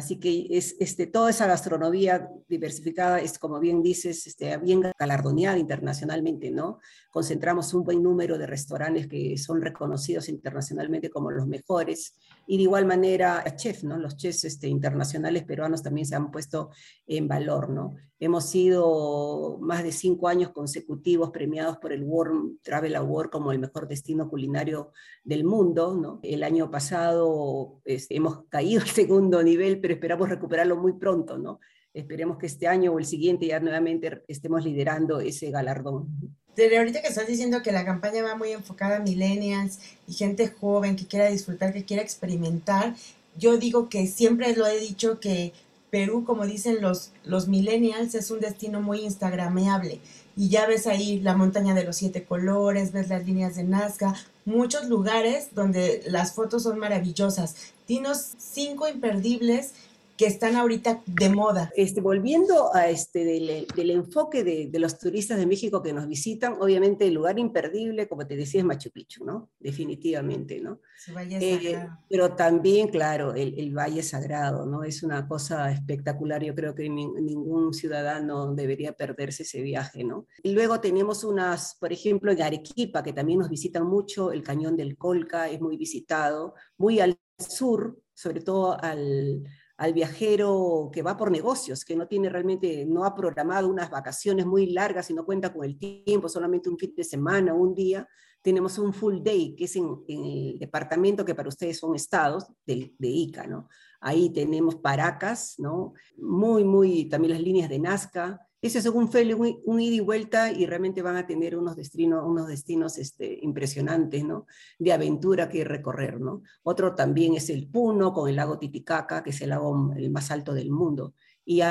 Así 0.00 0.18
que 0.18 0.46
es, 0.48 0.76
este, 0.80 1.06
toda 1.06 1.28
esa 1.28 1.46
gastronomía 1.46 2.26
diversificada 2.48 3.20
es, 3.20 3.38
como 3.38 3.60
bien 3.60 3.82
dices, 3.82 4.26
este, 4.26 4.56
bien 4.56 4.80
galardoneada 4.98 5.58
internacionalmente, 5.58 6.50
¿no? 6.50 6.78
Concentramos 7.12 7.74
un 7.74 7.84
buen 7.84 8.02
número 8.02 8.38
de 8.38 8.46
restaurantes 8.46 9.08
que 9.08 9.36
son 9.36 9.60
reconocidos 9.60 10.30
internacionalmente 10.30 11.10
como 11.10 11.30
los 11.30 11.46
mejores 11.46 12.14
y 12.46 12.56
de 12.56 12.62
igual 12.62 12.86
manera 12.86 13.44
chef, 13.56 13.84
¿no? 13.84 13.98
Los 13.98 14.16
chefs 14.16 14.44
este, 14.44 14.68
internacionales 14.68 15.44
peruanos 15.44 15.82
también 15.82 16.06
se 16.06 16.16
han 16.16 16.30
puesto 16.30 16.70
en 17.06 17.28
valor, 17.28 17.68
¿no? 17.68 17.94
Hemos 18.22 18.50
sido 18.50 19.56
más 19.62 19.82
de 19.82 19.92
cinco 19.92 20.28
años 20.28 20.50
consecutivos 20.50 21.30
premiados 21.30 21.78
por 21.78 21.90
el 21.90 22.04
World 22.04 22.60
Travel 22.62 22.94
Award 22.94 23.30
como 23.30 23.50
el 23.50 23.58
mejor 23.58 23.88
destino 23.88 24.28
culinario 24.28 24.92
del 25.24 25.44
mundo, 25.44 25.96
¿no? 25.96 26.20
El 26.22 26.42
año 26.42 26.70
pasado 26.70 27.80
este, 27.86 28.16
hemos 28.16 28.44
caído 28.50 28.82
al 28.82 28.88
segundo 28.88 29.42
nivel, 29.42 29.80
pero 29.80 29.94
esperamos 29.94 30.28
recuperarlo 30.28 30.76
muy 30.76 30.92
pronto, 30.92 31.38
¿no? 31.38 31.60
Esperemos 31.94 32.36
que 32.36 32.46
este 32.46 32.68
año 32.68 32.92
o 32.92 32.98
el 32.98 33.06
siguiente 33.06 33.46
ya 33.46 33.58
nuevamente 33.58 34.22
estemos 34.28 34.64
liderando 34.64 35.20
ese 35.20 35.50
galardón. 35.50 36.36
Desde 36.54 36.76
ahorita 36.76 37.00
que 37.00 37.08
estás 37.08 37.26
diciendo 37.26 37.62
que 37.62 37.72
la 37.72 37.86
campaña 37.86 38.22
va 38.22 38.36
muy 38.36 38.50
enfocada 38.50 38.96
a 38.96 39.00
millennials 39.00 39.78
y 40.06 40.12
gente 40.12 40.48
joven 40.48 40.94
que 40.94 41.06
quiera 41.06 41.30
disfrutar, 41.30 41.72
que 41.72 41.86
quiera 41.86 42.02
experimentar, 42.02 42.94
yo 43.36 43.56
digo 43.56 43.88
que 43.88 44.06
siempre 44.06 44.54
lo 44.54 44.66
he 44.66 44.78
dicho 44.78 45.20
que 45.20 45.54
Perú, 45.90 46.24
como 46.24 46.46
dicen 46.46 46.80
los, 46.80 47.12
los 47.24 47.48
millennials, 47.48 48.14
es 48.14 48.30
un 48.30 48.40
destino 48.40 48.80
muy 48.80 49.00
instagrameable. 49.00 50.00
Y 50.36 50.48
ya 50.48 50.66
ves 50.66 50.86
ahí 50.86 51.20
la 51.20 51.36
montaña 51.36 51.74
de 51.74 51.84
los 51.84 51.96
siete 51.96 52.24
colores, 52.24 52.92
ves 52.92 53.08
las 53.08 53.26
líneas 53.26 53.56
de 53.56 53.64
Nazca, 53.64 54.14
muchos 54.44 54.88
lugares 54.88 55.48
donde 55.54 56.02
las 56.06 56.32
fotos 56.32 56.62
son 56.62 56.78
maravillosas. 56.78 57.56
Dinos 57.86 58.32
cinco 58.38 58.88
imperdibles 58.88 59.72
que 60.20 60.26
están 60.26 60.54
ahorita 60.54 61.02
de 61.06 61.30
moda. 61.30 61.72
Este, 61.74 62.02
volviendo 62.02 62.74
a 62.74 62.90
este, 62.90 63.24
del, 63.24 63.90
enfoque 63.90 64.44
de, 64.44 64.78
los 64.78 64.98
turistas 64.98 65.38
de 65.38 65.46
México 65.46 65.82
que 65.82 65.94
nos 65.94 66.06
visitan, 66.06 66.58
obviamente 66.60 67.06
el 67.06 67.14
lugar 67.14 67.38
imperdible, 67.38 68.06
como 68.06 68.26
te 68.26 68.36
decía, 68.36 68.60
es 68.60 68.66
Machu 68.66 68.90
Picchu, 68.90 69.24
¿no? 69.24 69.48
Definitivamente, 69.58 70.60
¿no? 70.60 70.80
valle 71.14 71.38
eh, 71.40 71.88
pero 72.06 72.34
también, 72.34 72.88
claro, 72.88 73.32
el, 73.34 73.74
Valle 73.74 74.02
Sagrado, 74.02 74.66
¿no? 74.66 74.84
Es 74.84 75.02
una 75.02 75.26
cosa 75.26 75.72
espectacular, 75.72 76.44
yo 76.44 76.54
creo 76.54 76.74
que 76.74 76.90
ningún 76.90 77.72
ciudadano 77.72 78.54
debería 78.54 78.92
perderse 78.92 79.44
ese 79.44 79.62
viaje, 79.62 80.04
¿no? 80.04 80.26
Y 80.42 80.52
luego 80.52 80.82
tenemos 80.82 81.24
unas, 81.24 81.76
por 81.80 81.94
ejemplo, 81.94 82.30
en 82.30 82.42
Arequipa, 82.42 83.02
que 83.02 83.14
también 83.14 83.38
nos 83.38 83.48
visitan 83.48 83.86
mucho, 83.86 84.32
el 84.32 84.42
Cañón 84.42 84.76
del 84.76 84.98
Colca 84.98 85.48
es 85.48 85.62
muy 85.62 85.78
visitado, 85.78 86.56
muy 86.76 87.00
al 87.00 87.18
sur, 87.38 87.98
sobre 88.12 88.42
todo 88.42 88.78
al 88.78 89.44
al 89.80 89.94
viajero 89.94 90.90
que 90.92 91.00
va 91.00 91.16
por 91.16 91.30
negocios, 91.30 91.86
que 91.86 91.96
no 91.96 92.06
tiene 92.06 92.28
realmente, 92.28 92.84
no 92.84 93.06
ha 93.06 93.14
programado 93.14 93.66
unas 93.66 93.88
vacaciones 93.88 94.44
muy 94.44 94.66
largas 94.66 95.08
y 95.08 95.14
no 95.14 95.24
cuenta 95.24 95.54
con 95.54 95.64
el 95.64 95.78
tiempo, 95.78 96.28
solamente 96.28 96.68
un 96.68 96.76
fin 96.76 96.92
de 96.94 97.02
semana, 97.02 97.54
un 97.54 97.74
día, 97.74 98.06
tenemos 98.42 98.78
un 98.78 98.92
full 98.92 99.22
day, 99.22 99.56
que 99.56 99.64
es 99.64 99.76
en, 99.76 100.04
el 100.06 100.58
departamento 100.58 101.24
que 101.24 101.34
para 101.34 101.48
ustedes 101.48 101.78
son 101.78 101.96
estados 101.96 102.46
de, 102.66 102.94
de, 102.98 103.08
ICA, 103.08 103.46
¿no? 103.46 103.70
Ahí 104.02 104.28
tenemos 104.28 104.76
Paracas, 104.76 105.54
¿no? 105.56 105.94
Muy, 106.18 106.62
muy, 106.62 107.06
también 107.08 107.32
las 107.32 107.42
líneas 107.42 107.70
de 107.70 107.78
Nazca, 107.78 108.38
ese 108.62 108.78
es 108.80 108.86
un 108.86 109.10
feli, 109.10 109.32
un, 109.32 109.80
ida 109.80 109.94
y 109.94 110.00
vuelta 110.00 110.52
y 110.52 110.66
realmente 110.66 111.00
van 111.00 111.16
a 111.16 111.26
tener 111.26 111.56
unos 111.56 111.76
destinos, 111.76 112.22
unos 112.26 112.46
destinos 112.46 112.98
este, 112.98 113.38
impresionantes, 113.42 114.22
¿no? 114.22 114.46
De 114.78 114.92
aventura 114.92 115.48
que 115.48 115.64
recorrer. 115.64 116.18
Otro 116.62 116.94
también 116.94 117.34
es 117.34 117.48
el 117.48 117.68
Puno 117.68 118.12
con 118.12 118.28
el 118.28 118.36
lago 118.36 118.58
Titicaca, 118.58 119.22
que 119.22 119.30
es 119.30 119.40
el 119.40 119.50
lago 119.50 119.74
más 120.10 120.30
alto 120.30 120.52
del 120.52 120.70
mundo, 120.70 121.14
y 121.44 121.62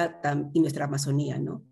nuestra 0.56 0.86
Amazonía, 0.86 1.38
¿no? 1.38 1.64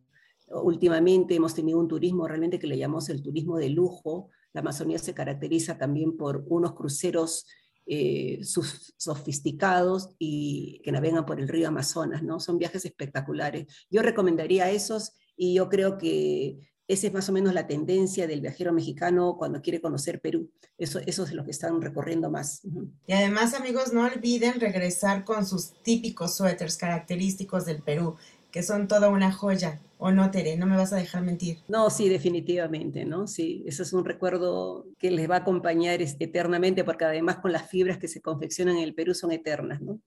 Últimamente 0.50 1.36
hemos 1.36 1.54
tenido 1.54 1.80
un 1.80 1.88
turismo 1.88 2.28
realmente 2.28 2.60
que 2.60 2.68
le 2.68 2.78
llamamos 2.78 3.10
el 3.10 3.22
turismo 3.22 3.58
de 3.58 3.70
lujo. 3.70 4.30
La 4.54 4.62
Amazonía 4.62 4.98
se 4.98 5.14
caracteriza 5.14 5.78
también 5.78 6.16
por 6.16 6.46
unos 6.48 6.74
cruceros 6.74 7.46
eh, 7.90 8.42
sofisticados 8.44 10.10
y 10.20 10.82
que 10.84 10.92
navegan 10.92 11.26
por 11.26 11.40
el 11.40 11.48
río 11.48 11.70
Amazonas, 11.70 12.22
¿no? 12.22 12.40
Son 12.40 12.58
viajes 12.58 12.84
espectaculares. 12.86 13.68
Yo 13.90 14.02
recomendaría 14.02 14.70
esos 14.70 15.14
y 15.38 15.54
yo 15.54 15.70
creo 15.70 15.98
que 15.98 16.60
esa 16.88 17.08
es 17.08 17.14
más 17.14 17.28
o 17.30 17.32
menos 17.32 17.54
la 17.54 17.68
tendencia 17.68 18.28
del 18.28 18.42
viajero 18.42 18.72
mexicano 18.72 19.36
cuando 19.38 19.62
quiere 19.62 19.82
conocer 19.82 20.22
Perú. 20.22 20.52
Eso, 20.78 21.00
eso 21.06 21.24
es 21.24 21.34
lo 21.34 21.44
que 21.44 21.52
están 21.52 21.82
recorriendo 21.82 22.30
más. 22.30 22.62
Y 23.06 23.14
además, 23.14 23.54
amigos, 23.54 23.94
no 23.94 24.06
olviden 24.06 24.60
regresar 24.60 25.26
con 25.26 25.46
sus 25.46 25.82
típicos 25.84 26.36
suéteres 26.36 26.78
característicos 26.78 27.66
del 27.66 27.82
Perú, 27.82 28.16
que 28.52 28.64
son 28.64 28.88
toda 28.88 29.10
una 29.10 29.32
joya. 29.32 29.82
¿O 30.00 30.12
no, 30.12 30.30
Tere? 30.30 30.58
No 30.58 30.68
me 30.68 30.78
vas 30.78 30.94
a 30.94 30.98
dejar 30.98 31.24
mentir. 31.24 31.60
No, 31.68 31.90
sí, 31.90 32.08
definitivamente, 32.08 33.04
¿no? 33.04 33.28
Sí, 33.28 33.64
eso 33.66 33.82
es 33.82 33.94
un 33.94 34.06
recuerdo 34.06 34.86
que 35.00 35.10
les 35.10 35.30
va 35.30 35.36
a 35.36 35.40
acompañar 35.40 36.02
eternamente, 36.02 36.84
porque 36.84 37.06
además 37.06 37.38
con 37.38 37.52
las 37.52 37.68
fibras 37.68 37.98
que 37.98 38.08
se 38.08 38.22
confeccionan 38.22 38.78
en 38.78 38.84
el 38.84 38.94
Perú 38.94 39.16
son 39.16 39.32
eternas, 39.32 39.82
¿no? 39.82 40.00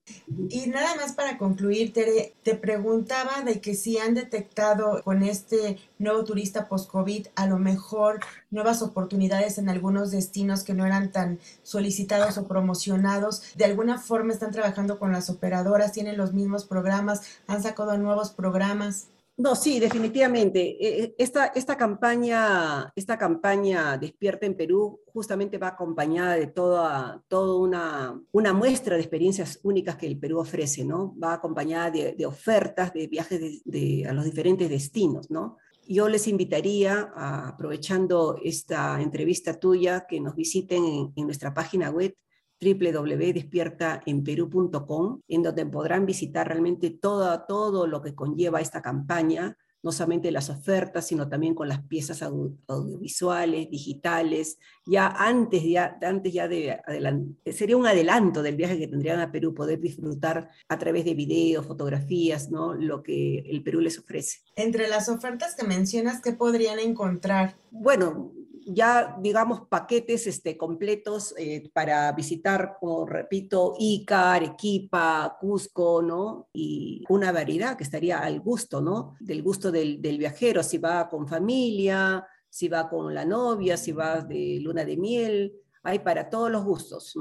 Y 0.48 0.68
nada 0.68 0.94
más 0.94 1.12
para 1.12 1.38
concluir, 1.38 1.92
Tere, 1.92 2.34
te 2.42 2.54
preguntaba 2.54 3.42
de 3.44 3.60
que 3.60 3.74
si 3.74 3.98
han 3.98 4.14
detectado 4.14 5.02
con 5.02 5.22
este 5.24 5.78
nuevo 5.98 6.22
turista 6.24 6.68
post-COVID 6.68 7.26
a 7.34 7.46
lo 7.46 7.58
mejor 7.58 8.20
nuevas 8.50 8.82
oportunidades 8.82 9.58
en 9.58 9.68
algunos 9.68 10.12
destinos 10.12 10.62
que 10.62 10.74
no 10.74 10.86
eran 10.86 11.10
tan 11.10 11.40
solicitados 11.62 12.38
o 12.38 12.46
promocionados. 12.46 13.42
De 13.56 13.64
alguna 13.64 13.98
forma 13.98 14.32
están 14.32 14.52
trabajando 14.52 14.98
con 14.98 15.12
las 15.12 15.30
operadoras, 15.30 15.92
tienen 15.92 16.16
los 16.16 16.32
mismos 16.32 16.64
programas, 16.64 17.22
han 17.46 17.62
sacado 17.62 17.96
nuevos 17.98 18.30
programas. 18.30 19.08
No, 19.40 19.56
sí, 19.56 19.80
definitivamente. 19.80 20.60
Eh, 20.60 21.04
eh, 21.04 21.14
esta, 21.16 21.46
esta, 21.46 21.74
campaña, 21.74 22.92
esta 22.94 23.16
campaña 23.16 23.96
Despierta 23.96 24.44
en 24.44 24.54
Perú 24.54 25.00
justamente 25.14 25.56
va 25.56 25.68
acompañada 25.68 26.34
de 26.34 26.48
toda, 26.48 27.22
toda 27.26 27.56
una, 27.56 28.20
una 28.32 28.52
muestra 28.52 28.96
de 28.96 29.00
experiencias 29.00 29.58
únicas 29.62 29.96
que 29.96 30.06
el 30.06 30.18
Perú 30.18 30.40
ofrece, 30.40 30.84
¿no? 30.84 31.16
Va 31.18 31.32
acompañada 31.32 31.90
de, 31.90 32.26
ofertas 32.26 32.92
de 32.92 33.06
viajes 33.06 33.62
de, 33.64 34.06
a 34.06 34.12
los 34.12 34.26
diferentes 34.26 34.68
destinos, 34.68 35.30
¿no? 35.30 35.56
Yo 35.88 36.06
les 36.10 36.28
invitaría, 36.28 37.10
aprovechando 37.16 38.38
esta 38.44 39.00
entrevista 39.00 39.58
tuya, 39.58 40.04
que 40.06 40.20
nos 40.20 40.36
visiten 40.36 40.84
en, 40.84 41.12
en 41.16 41.24
nuestra 41.24 41.54
página 41.54 41.88
web 41.90 42.14
www.despiertaenperú.com, 42.60 45.20
en 45.28 45.42
donde 45.42 45.66
podrán 45.66 46.06
visitar 46.06 46.48
realmente 46.48 46.90
todo, 46.90 47.44
todo 47.48 47.86
lo 47.86 48.02
que 48.02 48.14
conlleva 48.14 48.60
esta 48.60 48.82
campaña, 48.82 49.56
no 49.82 49.92
solamente 49.92 50.30
las 50.30 50.50
ofertas, 50.50 51.06
sino 51.06 51.28
también 51.28 51.54
con 51.54 51.68
las 51.68 51.82
piezas 51.84 52.22
audiovisuales, 52.22 53.70
digitales, 53.70 54.58
ya 54.84 55.06
antes, 55.06 55.64
ya, 55.64 55.98
antes 56.02 56.32
ya 56.32 56.48
de 56.48 56.78
sería 57.46 57.76
un 57.76 57.86
adelanto 57.86 58.42
del 58.42 58.56
viaje 58.56 58.78
que 58.78 58.88
tendrían 58.88 59.20
a 59.20 59.32
Perú, 59.32 59.54
poder 59.54 59.80
disfrutar 59.80 60.50
a 60.68 60.78
través 60.78 61.04
de 61.04 61.14
videos, 61.14 61.66
fotografías, 61.66 62.50
¿no? 62.50 62.74
lo 62.74 63.02
que 63.02 63.38
el 63.38 63.62
Perú 63.62 63.80
les 63.80 63.98
ofrece. 63.98 64.40
Entre 64.54 64.88
las 64.88 65.08
ofertas 65.08 65.54
que 65.54 65.66
mencionas, 65.66 66.20
¿qué 66.20 66.32
podrían 66.32 66.78
encontrar? 66.78 67.56
Bueno, 67.70 68.32
ya, 68.72 69.16
digamos, 69.20 69.62
paquetes 69.68 70.26
este, 70.26 70.56
completos 70.56 71.34
eh, 71.38 71.70
para 71.72 72.10
visitar, 72.12 72.76
como 72.78 73.06
repito, 73.06 73.74
Ica, 73.78 74.34
Arequipa, 74.34 75.36
Cusco, 75.40 76.02
¿no? 76.02 76.48
Y 76.52 77.04
una 77.08 77.32
variedad 77.32 77.76
que 77.76 77.84
estaría 77.84 78.18
al 78.18 78.40
gusto, 78.40 78.80
¿no? 78.80 79.14
Del 79.20 79.42
gusto 79.42 79.70
del, 79.70 80.00
del 80.00 80.18
viajero, 80.18 80.62
si 80.62 80.78
va 80.78 81.08
con 81.08 81.26
familia, 81.26 82.26
si 82.48 82.68
va 82.68 82.88
con 82.88 83.14
la 83.14 83.24
novia, 83.24 83.76
si 83.76 83.92
va 83.92 84.20
de 84.20 84.58
luna 84.60 84.84
de 84.84 84.96
miel, 84.96 85.52
hay 85.82 86.00
para 86.00 86.28
todos 86.28 86.50
los 86.50 86.64
gustos. 86.64 87.14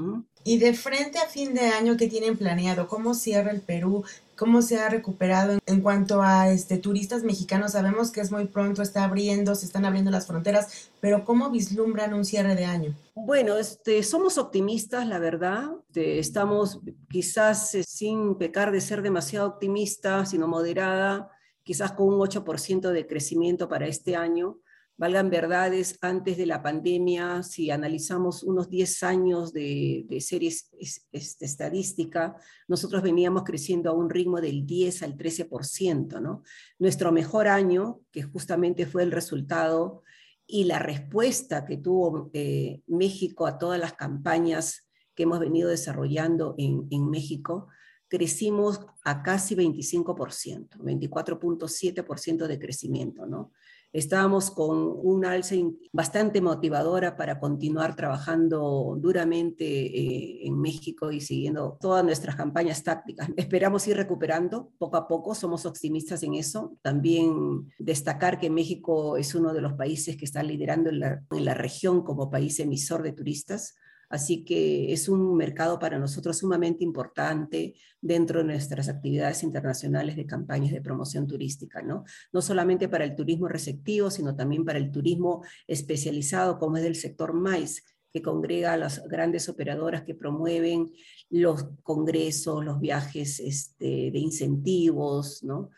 Y 0.44 0.58
de 0.58 0.74
frente 0.74 1.18
a 1.18 1.26
fin 1.26 1.54
de 1.54 1.66
año, 1.68 1.96
¿qué 1.96 2.08
tienen 2.08 2.36
planeado? 2.36 2.88
¿Cómo 2.88 3.14
cierra 3.14 3.50
el 3.50 3.60
Perú? 3.60 4.04
¿Cómo 4.36 4.62
se 4.62 4.78
ha 4.78 4.88
recuperado 4.88 5.58
en, 5.66 5.80
cuanto 5.80 6.22
a 6.22 6.50
este, 6.50 6.78
turistas 6.78 7.22
mexicanos? 7.22 7.72
Sabemos 7.72 8.10
que 8.10 8.20
es 8.20 8.30
muy 8.30 8.46
pronto, 8.46 8.82
está 8.82 9.04
abriendo, 9.04 9.54
se 9.54 9.66
están 9.66 9.84
abriendo 9.84 10.10
las 10.10 10.26
fronteras, 10.26 10.90
pero 11.00 11.24
¿cómo 11.24 11.50
vislumbran 11.50 12.14
un 12.14 12.24
cierre 12.24 12.54
de 12.54 12.64
año? 12.64 12.94
Bueno, 13.14 13.56
este, 13.58 14.02
somos 14.02 14.38
optimistas, 14.38 15.06
la 15.06 15.18
verdad. 15.18 15.70
Este, 15.88 16.18
estamos 16.18 16.80
quizás 17.10 17.74
eh, 17.74 17.84
sin 17.84 18.36
pecar 18.36 18.72
de 18.72 18.80
ser 18.80 19.02
demasiado 19.02 19.48
optimista, 19.48 20.24
sino 20.24 20.48
moderada, 20.48 21.30
quizás 21.62 21.92
con 21.92 22.08
un 22.08 22.20
8% 22.20 22.90
de 22.90 23.06
crecimiento 23.06 23.68
para 23.68 23.86
este 23.86 24.16
año 24.16 24.58
valgan 25.00 25.30
verdades, 25.30 25.96
antes 26.02 26.36
de 26.36 26.44
la 26.44 26.62
pandemia, 26.62 27.42
si 27.42 27.70
analizamos 27.70 28.42
unos 28.42 28.68
10 28.68 29.02
años 29.02 29.50
de, 29.50 30.04
series 30.20 30.68
este, 30.78 31.46
estadística, 31.46 32.36
nosotros 32.68 33.02
veníamos 33.02 33.44
creciendo 33.44 33.88
a 33.88 33.94
un 33.94 34.10
ritmo 34.10 34.42
del 34.42 34.66
10 34.66 35.02
al 35.04 35.16
13%, 35.16 36.20
¿no? 36.20 36.42
Nuestro 36.78 37.12
mejor 37.12 37.48
año, 37.48 38.02
que 38.12 38.24
justamente 38.24 38.84
fue 38.84 39.02
el 39.02 39.10
resultado 39.10 40.02
y 40.46 40.64
la 40.64 40.78
respuesta 40.78 41.64
que 41.64 41.78
tuvo 41.78 42.28
eh, 42.34 42.82
México 42.86 43.46
a 43.46 43.56
todas 43.56 43.80
las 43.80 43.94
campañas 43.94 44.86
que 45.14 45.22
hemos 45.22 45.40
venido 45.40 45.70
desarrollando 45.70 46.54
en, 46.58 46.86
en 46.90 47.08
México, 47.08 47.68
crecimos 48.06 48.80
a 49.04 49.22
casi 49.22 49.56
25%, 49.56 50.76
24.7% 50.76 52.46
de 52.46 52.58
crecimiento, 52.58 53.24
¿no? 53.24 53.50
Estábamos 53.92 54.52
con 54.52 54.92
un 55.02 55.24
alza 55.24 55.56
bastante 55.92 56.40
motivadora 56.40 57.16
para 57.16 57.40
continuar 57.40 57.96
trabajando 57.96 58.96
duramente 59.00 59.64
eh, 59.64 60.46
en 60.46 60.60
México 60.60 61.10
y 61.10 61.20
siguiendo 61.20 61.76
todas 61.80 62.04
nuestras 62.04 62.36
campañas 62.36 62.84
tácticas. 62.84 63.28
Esperamos 63.36 63.86
ir 63.88 63.96
recuperando 63.96 64.70
poco 64.78 64.96
a 64.96 65.08
poco, 65.08 65.34
somos 65.34 65.66
optimistas 65.66 66.22
en 66.22 66.34
eso. 66.34 66.76
También 66.82 67.68
destacar 67.78 68.38
que 68.38 68.48
México 68.48 69.16
es 69.16 69.34
uno 69.34 69.52
de 69.52 69.60
los 69.60 69.72
países 69.72 70.16
que 70.16 70.24
está 70.24 70.42
liderando 70.42 70.90
en 70.90 71.00
la, 71.00 71.22
en 71.32 71.44
la 71.44 71.54
región 71.54 72.02
como 72.02 72.30
país 72.30 72.60
emisor 72.60 73.02
de 73.02 73.12
turistas 73.12 73.74
Así 74.10 74.44
que 74.44 74.92
es 74.92 75.08
un 75.08 75.36
mercado 75.36 75.78
para 75.78 75.98
nosotros 75.98 76.38
sumamente 76.38 76.82
importante 76.82 77.74
dentro 78.00 78.40
de 78.40 78.44
nuestras 78.44 78.88
actividades 78.88 79.44
internacionales 79.44 80.16
de 80.16 80.26
campañas 80.26 80.72
de 80.72 80.82
promoción 80.82 81.28
turística, 81.28 81.80
¿no? 81.80 82.04
No 82.32 82.42
solamente 82.42 82.88
para 82.88 83.04
el 83.04 83.14
turismo 83.14 83.46
receptivo, 83.46 84.10
sino 84.10 84.34
también 84.34 84.64
para 84.64 84.78
el 84.78 84.90
turismo 84.90 85.44
especializado, 85.68 86.58
como 86.58 86.76
es 86.76 86.82
del 86.82 86.96
sector 86.96 87.32
maíz, 87.32 87.84
que 88.12 88.20
congrega 88.20 88.72
a 88.72 88.76
las 88.76 89.06
grandes 89.06 89.48
operadoras 89.48 90.02
que 90.02 90.16
promueven 90.16 90.90
los 91.30 91.68
congresos, 91.84 92.64
los 92.64 92.80
viajes 92.80 93.38
este, 93.38 94.10
de 94.10 94.18
incentivos, 94.18 95.44
¿no? 95.44 95.70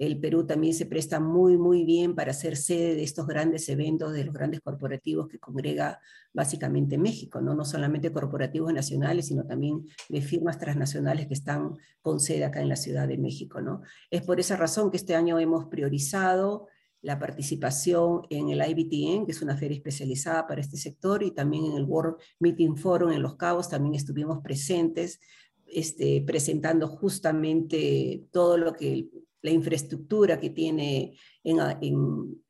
El 0.00 0.18
Perú 0.18 0.46
también 0.46 0.72
se 0.72 0.86
presta 0.86 1.20
muy, 1.20 1.58
muy 1.58 1.84
bien 1.84 2.14
para 2.14 2.32
ser 2.32 2.56
sede 2.56 2.94
de 2.94 3.02
estos 3.02 3.26
grandes 3.26 3.68
eventos, 3.68 4.14
de 4.14 4.24
los 4.24 4.32
grandes 4.32 4.62
corporativos 4.62 5.28
que 5.28 5.38
congrega 5.38 6.00
básicamente 6.32 6.96
México, 6.96 7.42
¿no? 7.42 7.54
no 7.54 7.66
solamente 7.66 8.10
corporativos 8.10 8.72
nacionales, 8.72 9.26
sino 9.26 9.44
también 9.44 9.86
de 10.08 10.22
firmas 10.22 10.58
transnacionales 10.58 11.26
que 11.26 11.34
están 11.34 11.76
con 12.00 12.18
sede 12.18 12.46
acá 12.46 12.62
en 12.62 12.70
la 12.70 12.76
Ciudad 12.76 13.06
de 13.06 13.18
México. 13.18 13.60
¿no? 13.60 13.82
Es 14.10 14.22
por 14.22 14.40
esa 14.40 14.56
razón 14.56 14.90
que 14.90 14.96
este 14.96 15.14
año 15.14 15.38
hemos 15.38 15.66
priorizado 15.66 16.68
la 17.02 17.18
participación 17.18 18.22
en 18.30 18.48
el 18.48 18.62
IBTN, 18.66 19.26
que 19.26 19.32
es 19.32 19.42
una 19.42 19.58
feria 19.58 19.76
especializada 19.76 20.46
para 20.46 20.62
este 20.62 20.78
sector, 20.78 21.22
y 21.22 21.32
también 21.32 21.66
en 21.66 21.76
el 21.76 21.84
World 21.84 22.16
Meeting 22.38 22.74
Forum 22.74 23.12
en 23.12 23.20
Los 23.20 23.36
Cabos, 23.36 23.68
también 23.68 23.94
estuvimos 23.94 24.38
presentes, 24.42 25.20
este, 25.66 26.22
presentando 26.26 26.88
justamente 26.88 28.24
todo 28.32 28.56
lo 28.56 28.72
que 28.72 29.10
la 29.42 29.50
infraestructura 29.50 30.38
que 30.38 30.50
tiene 30.50 31.16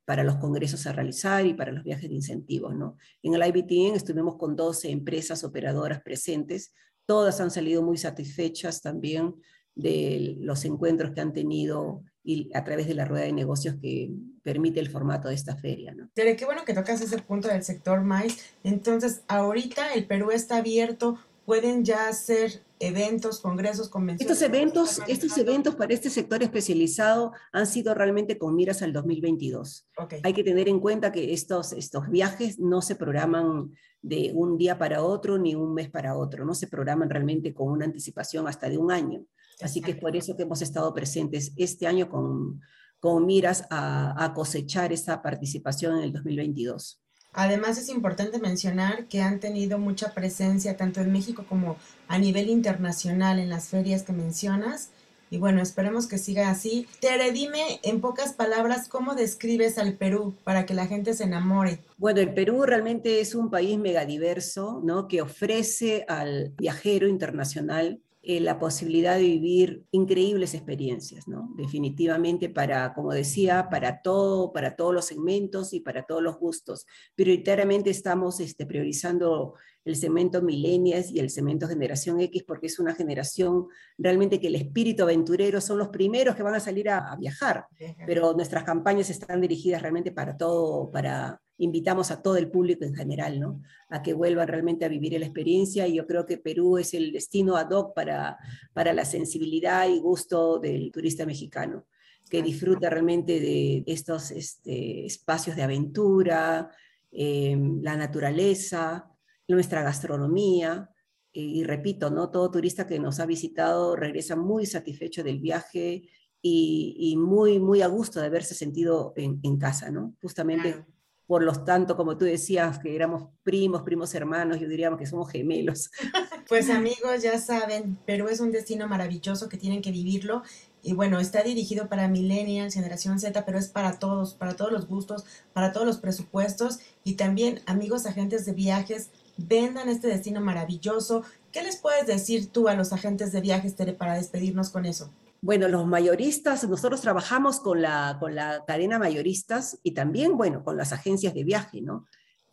para 0.05 0.25
los 0.25 0.37
congresos 0.37 0.87
a 0.87 0.93
realizar 0.93 1.47
y 1.47 1.55
para 1.55 1.73
los 1.73 1.85
viajes 1.85 2.09
de 2.09 2.17
incentivos. 2.17 2.75
¿no? 2.75 2.97
En 3.23 3.35
el 3.35 3.47
IBTN 3.47 3.95
estuvimos 3.95 4.37
con 4.37 4.57
12 4.57 4.91
empresas 4.91 5.45
operadoras 5.45 6.03
presentes, 6.03 6.73
todas 7.07 7.41
han 7.41 7.51
salido 7.51 7.83
muy 7.83 7.97
satisfechas 7.97 8.81
también 8.81 9.35
de 9.75 10.37
los 10.41 10.65
encuentros 10.65 11.13
que 11.13 11.21
han 11.21 11.33
tenido 11.33 12.03
y 12.23 12.51
a 12.55 12.65
través 12.65 12.87
de 12.87 12.95
la 12.95 13.05
rueda 13.05 13.25
de 13.25 13.33
negocios 13.33 13.77
que 13.81 14.11
permite 14.43 14.81
el 14.81 14.91
formato 14.91 15.29
de 15.29 15.35
esta 15.35 15.57
feria. 15.57 15.95
¿no? 15.95 16.11
Tere, 16.13 16.37
qué 16.37 16.45
bueno 16.45 16.65
que 16.65 16.75
tocas 16.75 17.01
ese 17.01 17.19
punto 17.19 17.49
del 17.49 17.63
sector 17.63 18.03
maíz. 18.03 18.39
Entonces, 18.63 19.23
ahorita 19.29 19.95
el 19.95 20.07
Perú 20.07 20.31
está 20.31 20.59
abierto, 20.59 21.19
pueden 21.47 21.85
ya 21.85 22.09
hacer 22.09 22.63
eventos, 22.81 23.41
congresos, 23.41 23.91
convenciones. 23.91 24.33
Estos 24.33 24.49
eventos, 24.49 25.01
estos 25.07 25.37
eventos 25.37 25.75
para 25.77 25.93
este 25.93 26.09
sector 26.09 26.43
especializado 26.43 27.33
han 27.53 27.67
sido 27.67 27.95
realmente 27.95 28.39
con 28.39 28.57
miras 28.57 28.81
al 28.83 28.93
2022. 28.93 29.87
Hay 30.23 30.33
que 30.33 30.43
tener 30.43 30.67
en 30.69 30.81
cuenta 30.81 31.13
que 31.13 31.33
estos, 31.33 31.73
estos 31.73 32.09
viajes 32.09 32.59
no 32.59 32.81
se 32.81 32.97
programan 32.97 33.71
de 34.01 34.33
un 34.35 34.57
día 34.57 34.79
para 34.79 35.03
otro 35.03 35.37
ni 35.37 35.55
un 35.55 35.75
mes 35.75 35.91
para 35.91 36.17
otro, 36.17 36.47
no 36.47 36.55
se 36.55 36.69
programan 36.69 37.11
realmente 37.11 37.53
con 37.53 37.69
una 37.69 37.85
anticipación 37.85 38.49
hasta 38.49 38.71
de 38.71 38.79
un 38.79 38.91
año. 38.91 39.27
Así 39.61 39.83
que 39.83 39.91
es 39.91 39.99
por 39.99 40.17
eso 40.17 40.35
que 40.35 40.45
hemos 40.45 40.63
estado 40.63 40.93
presentes 40.95 41.53
este 41.57 41.87
año 41.87 42.09
con, 42.09 42.63
con 42.99 43.27
miras 43.27 43.67
a, 43.69 44.25
a 44.25 44.33
cosechar 44.33 44.91
esa 44.91 45.21
participación 45.21 45.99
en 45.99 46.05
el 46.05 46.13
2022. 46.15 47.03
Además 47.33 47.79
es 47.79 47.89
importante 47.89 48.39
mencionar 48.39 49.07
que 49.07 49.23
han 49.23 49.41
tenido 49.41 49.79
mucha 49.79 50.13
presencia 50.15 50.77
tanto 50.77 51.01
en 51.01 51.13
México 51.13 51.45
como 51.49 51.77
a 52.09 52.19
nivel 52.19 52.49
internacional 52.49 53.39
en 53.39 53.51
las 53.51 53.69
ferias 53.69 54.03
que 54.03 54.13
mencionas. 54.13 54.91
Y 55.33 55.39
bueno, 55.39 55.63
esperemos 55.63 56.09
que 56.09 56.19
siga 56.19 56.51
así. 56.51 56.89
Tere, 57.01 57.31
dime 57.31 57.79
en 57.85 58.01
pocas 58.01 58.33
palabras 58.33 58.89
cómo 58.89 59.15
describes 59.15 59.79
al 59.79 59.95
Perú 59.95 60.35
para 60.43 60.67
que 60.67 60.75
la 60.75 60.89
gente 60.89 61.15
se 61.15 61.23
enamore. 61.23 61.85
Bueno, 61.99 62.21
el 62.21 62.35
Perú 62.35 62.65
realmente 62.65 63.21
es 63.21 63.37
un 63.37 63.49
país 63.49 63.79
megadiverso, 63.79 64.81
¿no? 64.83 65.07
Que 65.07 65.23
ofrece 65.23 66.05
al 66.09 66.53
viajero 66.59 67.07
internacional 67.07 68.01
eh, 68.23 68.39
la 68.39 68.59
posibilidad 68.59 69.17
de 69.17 69.23
vivir 69.23 69.87
increíbles 69.93 70.53
experiencias, 70.53 71.27
¿no? 71.27 71.55
Definitivamente 71.57 72.51
para, 72.51 72.93
como 72.93 73.15
decía, 73.15 73.69
para 73.71 74.03
todo, 74.03 74.53
para 74.53 74.77
todos 74.77 74.93
los 74.93 75.07
segmentos 75.07 75.73
y 75.73 75.81
para 75.81 76.03
todos 76.03 76.23
los 76.23 76.39
gustos. 76.39 76.87
Prioritariamente 77.15 77.89
estamos 77.89 78.39
este, 78.41 78.67
priorizando 78.67 79.55
el 79.87 79.97
segmento 79.97 80.43
millennials 80.43 81.11
y 81.11 81.19
el 81.19 81.31
segmento 81.31 81.67
generación 81.67 82.21
X 82.21 82.45
porque 82.47 82.67
es 82.67 82.79
una 82.79 82.95
generación 82.95 83.69
realmente 83.97 84.39
que 84.39 84.49
el 84.49 84.57
espíritu 84.57 85.05
aventurero 85.05 85.59
son 85.63 85.79
los 85.79 85.89
primeros 85.89 86.37
que 86.37 86.43
van 86.43 86.55
a 86.55 86.61
salir 86.61 86.91
a, 86.91 86.99
a 87.11 87.17
viajar, 87.17 87.65
pero 88.07 88.35
nuestras 88.35 88.65
campañas 88.65 89.09
están 89.09 89.41
dirigidas 89.41 89.81
realmente 89.81 90.13
para 90.13 90.37
todo, 90.37 90.91
para 90.91 91.41
invitamos 91.61 92.11
a 92.11 92.23
todo 92.23 92.37
el 92.37 92.51
público 92.51 92.85
en 92.85 92.95
general, 92.95 93.39
¿no? 93.39 93.63
A 93.91 94.03
que 94.03 94.15
vuelvan 94.15 94.49
realmente 94.49 94.87
a 94.87 94.89
vivir 94.89 95.13
la 95.19 95.27
experiencia 95.27 95.87
y 95.87 95.95
yo 95.95 96.07
creo 96.07 96.25
que 96.25 96.39
Perú 96.39 96.79
es 96.79 96.95
el 96.95 97.13
destino 97.13 97.57
ad 97.57 97.71
hoc 97.71 97.95
para, 97.95 98.39
para 98.73 98.95
la 98.95 99.05
sensibilidad 99.05 99.87
y 99.87 99.99
gusto 99.99 100.59
del 100.59 100.91
turista 100.91 101.27
mexicano, 101.27 101.85
que 102.31 102.43
disfruta 102.43 102.89
realmente 102.89 103.41
de 103.41 103.85
estos 103.87 104.31
este, 104.31 105.05
espacios 105.05 105.55
de 105.55 105.63
aventura, 105.63 106.71
em, 107.13 107.83
la 107.83 107.97
naturaleza, 107.97 109.11
nuestra 109.47 109.83
gastronomía, 109.83 110.89
y, 111.33 111.63
repito, 111.63 112.11
¿no? 112.11 112.31
Todo 112.31 112.51
turista 112.51 112.89
que 112.89 112.99
nos 112.99 113.21
ha 113.21 113.27
visitado 113.27 113.95
regresa 113.95 114.35
muy 114.35 114.67
satisfecho 114.67 115.23
del 115.23 115.39
viaje 115.39 116.09
y, 116.43 117.15
muy, 117.19 117.61
muy 117.61 117.83
a 117.83 117.87
gusto 117.87 118.19
de 118.19 118.27
haberse 118.27 118.55
sentido 118.55 119.13
en, 119.15 119.39
en 119.45 119.57
casa, 119.57 119.93
¿no? 119.93 120.17
Justamente 120.21 120.85
por 121.31 121.45
los 121.45 121.65
tanto, 121.65 121.97
como 121.97 122.17
tú 122.17 122.25
decías, 122.25 122.81
que 122.81 122.93
éramos 122.93 123.29
primos, 123.45 123.83
primos 123.83 124.13
hermanos, 124.17 124.59
yo 124.59 124.67
diríamos 124.67 124.99
que 124.99 125.07
somos 125.07 125.31
gemelos. 125.31 125.93
Pues 126.49 126.69
amigos, 126.69 127.23
ya 127.23 127.39
saben, 127.39 127.97
Perú 128.05 128.27
es 128.27 128.41
un 128.41 128.51
destino 128.51 128.89
maravilloso 128.89 129.49
que 129.49 129.57
tienen 129.57 129.81
que 129.81 129.93
vivirlo. 129.93 130.43
Y 130.83 130.95
bueno, 130.95 131.21
está 131.21 131.45
dirigido 131.45 131.89
para 131.89 132.09
millennials, 132.09 132.75
generación 132.75 133.21
Z, 133.21 133.47
pero 133.47 133.57
es 133.57 133.69
para 133.69 134.01
todos, 134.01 134.35
para 134.35 134.57
todos 134.57 134.73
los 134.73 134.89
gustos, 134.89 135.25
para 135.53 135.73
todos 135.73 135.87
los 135.87 135.99
presupuestos. 135.99 136.81
Y 137.05 137.15
también, 137.15 137.61
amigos 137.67 138.07
agentes 138.07 138.45
de 138.45 138.53
viajes, 138.53 139.11
vendan 139.37 139.89
este 139.89 140.09
destino 140.09 140.41
maravilloso. 140.41 141.23
¿Qué 141.53 141.63
les 141.63 141.77
puedes 141.77 142.09
decir 142.09 142.49
tú 142.49 142.67
a 142.67 142.75
los 142.75 142.93
agentes 142.93 143.31
de 143.31 143.41
viajes, 143.41 143.77
Tere, 143.77 143.93
para 143.93 144.15
despedirnos 144.15 144.71
con 144.71 144.85
eso? 144.85 145.13
Bueno, 145.43 145.69
los 145.69 145.87
mayoristas, 145.87 146.69
nosotros 146.69 147.01
trabajamos 147.01 147.61
con 147.61 147.81
la, 147.81 148.19
con 148.21 148.35
la 148.35 148.63
cadena 148.67 148.99
mayoristas 148.99 149.79
y 149.83 149.93
también, 149.93 150.37
bueno, 150.37 150.63
con 150.63 150.77
las 150.77 150.93
agencias 150.93 151.33
de 151.33 151.45
viaje, 151.45 151.81
¿no? 151.81 152.07